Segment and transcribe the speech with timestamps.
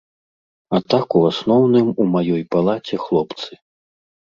[0.77, 3.51] А так у асноўным у маёй палаце хлопцы.